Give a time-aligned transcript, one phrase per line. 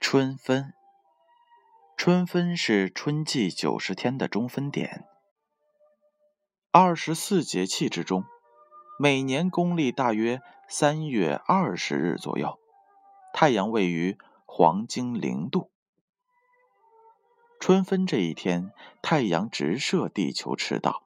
[0.00, 0.72] 春分，
[1.94, 5.04] 春分是春季九十天的中分点。
[6.70, 8.24] 二十四节气之中，
[9.00, 12.58] 每年公历大约三月二十日左右，
[13.32, 15.70] 太阳位于黄经零度。
[17.60, 21.04] 春分这一天，太阳直射地球赤道，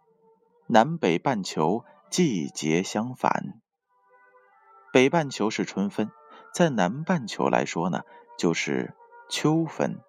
[0.69, 3.61] 南北半球季节相反。
[4.91, 6.11] 北半球是春分，
[6.55, 8.05] 在南半球来说呢？
[8.39, 8.95] 就是
[9.29, 10.01] 秋分。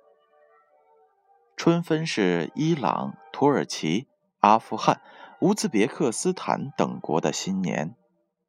[1.57, 4.07] 春分是伊朗、土耳其、
[4.43, 5.01] 阿富汗、
[5.39, 7.95] 乌兹别克斯坦等国的新年，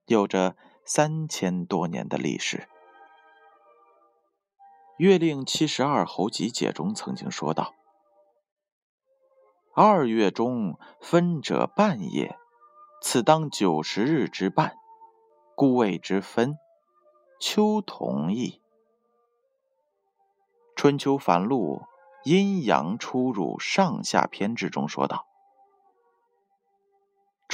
[0.07, 2.59] 有着三千多年的历史。
[4.97, 7.75] 《月令七十二候集解》中曾经说道
[9.73, 12.37] ：“二月中分者半也，
[13.01, 14.75] 此当九十日之半，
[15.55, 16.59] 故谓之分。
[17.41, 18.61] 秋同义。”
[20.75, 21.83] 春秋繁露
[22.25, 25.29] 阴阳出入上下篇之中说道：“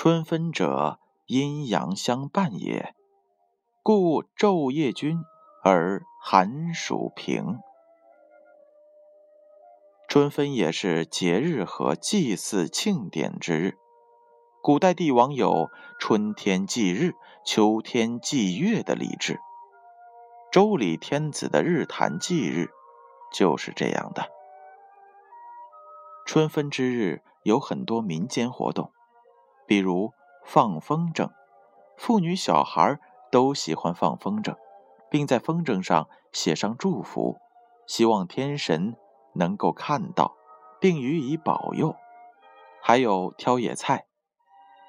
[0.02, 2.94] 春分者，阴阳相伴也，
[3.82, 5.18] 故昼夜均
[5.62, 7.58] 而寒暑平。
[10.08, 13.76] 春分也是节日和祭祀庆典之日。
[14.62, 17.12] 古代帝王有春天祭日、
[17.44, 19.38] 秋天祭月的礼制。
[20.50, 22.70] 周礼天子的日坛祭日。”
[23.34, 24.30] 就是这样的。
[26.24, 28.94] 春分之日有很多民间活动，
[29.70, 31.30] 比如放风筝，
[31.96, 32.98] 妇女小孩
[33.30, 34.56] 都喜欢放风筝，
[35.08, 37.38] 并在风筝上写上祝福，
[37.86, 38.96] 希望天神
[39.34, 40.34] 能够看到，
[40.80, 41.94] 并予以保佑。
[42.82, 44.06] 还有挑野菜，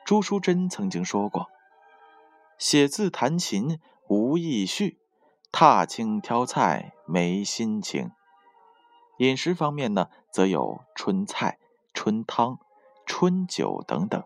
[0.03, 1.51] 朱淑珍曾经说过
[2.57, 4.97] ：“写字弹琴无意绪，
[5.51, 8.09] 踏青挑菜没心情。”
[9.19, 11.59] 饮食方面呢，则有春菜、
[11.93, 12.57] 春汤、
[13.05, 14.23] 春酒等等。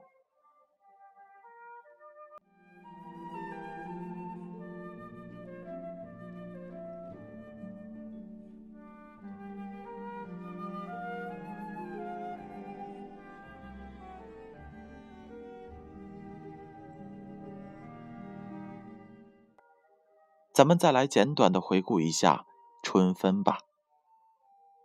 [20.55, 22.45] 咱们再来简短的回顾一下
[22.81, 23.57] 春分吧。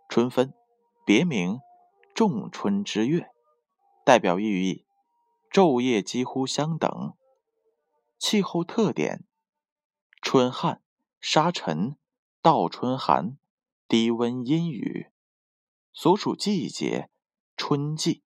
[0.09, 0.53] 春分，
[1.05, 1.61] 别名
[2.13, 3.31] 仲春之月，
[4.03, 4.85] 代表寓意
[5.49, 7.13] 昼夜几乎相等。
[8.19, 9.23] 气候特点：
[10.21, 10.81] 春旱、
[11.21, 11.95] 沙尘、
[12.41, 13.37] 倒春寒、
[13.87, 15.07] 低温阴雨。
[15.93, 17.09] 所属季节：
[17.55, 18.23] 春季。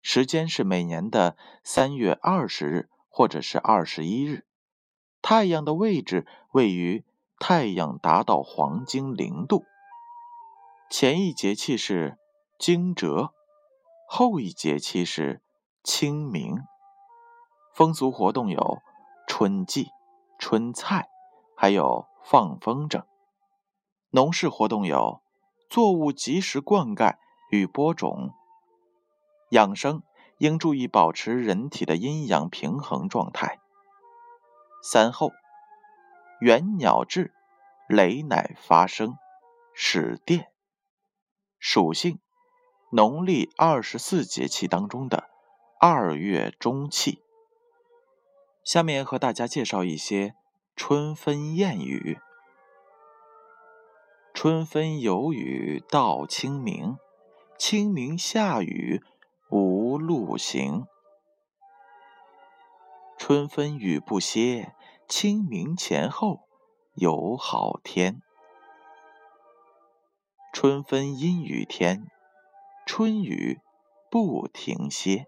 [0.00, 4.46] 时间是每年的三月二十日或者是二十一日。
[5.22, 7.04] 太阳的位置位于
[7.38, 9.64] 太阳达到黄金零度。
[10.90, 12.18] 前一节气是
[12.58, 13.30] 惊蛰，
[14.06, 15.40] 后一节气是
[15.82, 16.58] 清明。
[17.72, 18.82] 风俗活动有
[19.26, 19.88] 春祭、
[20.38, 21.08] 春菜，
[21.56, 23.04] 还有放风筝。
[24.10, 25.22] 农事活动有
[25.70, 27.16] 作物及时灌溉
[27.50, 28.34] 与播种。
[29.50, 30.02] 养生
[30.36, 33.61] 应注意保持人体的阴阳平衡状态。
[34.84, 35.30] 三候：
[36.40, 37.32] 猿鸟至，
[37.88, 39.16] 雷乃发声，
[39.72, 40.50] 始电。
[41.60, 42.18] 属性：
[42.90, 45.30] 农历二十四节气当中的
[45.78, 47.22] 二月中气。
[48.64, 50.34] 下面和大家介绍一些
[50.74, 52.18] 春分谚语：
[54.34, 56.96] 春分有雨到清明，
[57.56, 59.00] 清明下雨
[59.48, 60.88] 无路行。
[63.18, 64.74] 春分雨不歇，
[65.08, 66.48] 清明前后
[66.94, 68.22] 有好天。
[70.52, 72.06] 春分阴雨天，
[72.86, 73.60] 春雨
[74.10, 75.26] 不停歇。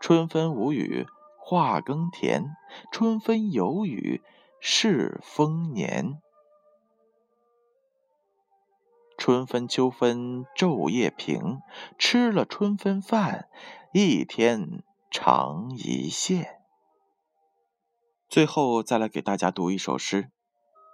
[0.00, 1.06] 春分无雨
[1.38, 2.56] 话耕田，
[2.90, 4.22] 春分有雨
[4.60, 6.20] 是丰年。
[9.16, 11.60] 春分秋分昼夜平，
[11.96, 13.48] 吃了春分饭，
[13.92, 16.61] 一天长一线。
[18.32, 20.30] 最后再来给大家读一首诗。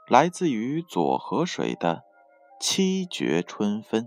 [0.08, 1.98] 来自于左河水的
[2.58, 4.06] 《七绝春分》：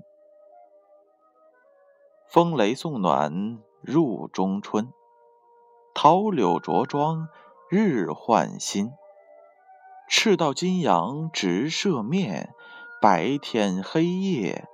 [2.28, 4.92] 风雷送暖入中春，
[5.94, 7.30] 桃柳着装
[7.70, 8.92] 日换新。
[10.10, 12.54] 赤道金阳直射面，
[13.02, 14.68] 白天黑夜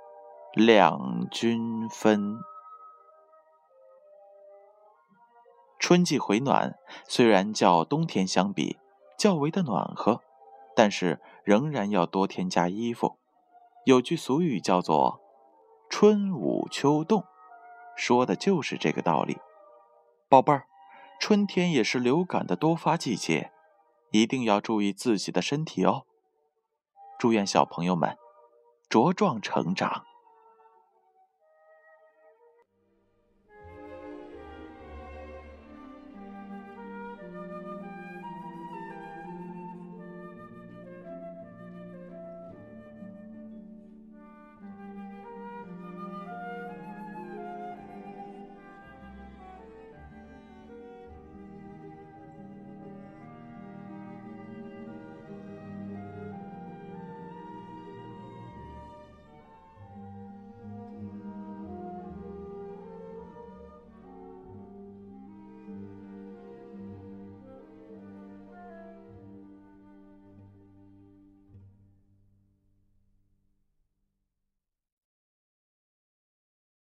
[0.55, 2.39] 两均分。
[5.87, 8.75] 春季回暖，虽然较冬天相比
[9.17, 10.21] 较为的暖和，
[10.75, 13.17] 但是仍然要多添加衣服。
[13.85, 15.21] 有句俗语叫做
[15.89, 17.23] “春捂秋冻”，
[17.95, 19.37] 说的就是这个道理。
[20.27, 20.65] 宝贝儿，
[21.21, 23.53] 春天也是流感的多发季节，
[24.11, 26.03] 一定要注意自己的身体哦。
[27.17, 28.17] 祝愿小朋友们
[28.89, 30.03] 茁壮成长。